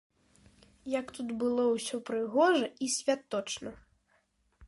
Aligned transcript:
Як 0.99 1.07
тут 1.17 1.29
было 1.43 1.63
ўсё 1.73 1.95
прыгожа 2.09 2.67
і 2.85 2.91
святочна. 2.97 3.69